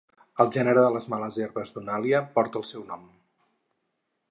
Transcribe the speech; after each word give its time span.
El 0.43 0.47
gènere 0.53 0.85
de 0.85 0.89
les 0.95 1.05
males 1.15 1.37
herbes 1.43 1.75
"Dunalia" 1.77 2.23
porta 2.39 2.61
el 2.63 2.67
seu 2.73 2.89
nom. 2.95 3.07